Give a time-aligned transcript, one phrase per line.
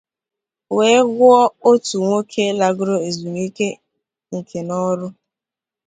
[0.75, 1.41] wee gwuo
[1.71, 3.67] ótù nwoke lagoro ezumike
[4.35, 5.07] nke n'ọrụ